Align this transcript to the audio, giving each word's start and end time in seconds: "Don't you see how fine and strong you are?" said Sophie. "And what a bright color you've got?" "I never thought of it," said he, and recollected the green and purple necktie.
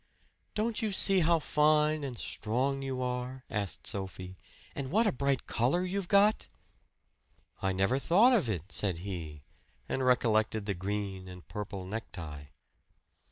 "Don't 0.55 0.81
you 0.81 0.91
see 0.91 1.19
how 1.19 1.37
fine 1.37 2.03
and 2.03 2.17
strong 2.17 2.81
you 2.81 3.03
are?" 3.03 3.43
said 3.51 3.85
Sophie. 3.85 4.39
"And 4.73 4.89
what 4.89 5.05
a 5.05 5.11
bright 5.11 5.45
color 5.45 5.85
you've 5.85 6.07
got?" 6.07 6.47
"I 7.61 7.71
never 7.71 7.99
thought 7.99 8.33
of 8.33 8.49
it," 8.49 8.71
said 8.71 8.97
he, 9.05 9.43
and 9.87 10.03
recollected 10.03 10.65
the 10.65 10.73
green 10.73 11.27
and 11.27 11.47
purple 11.47 11.85
necktie. 11.85 12.45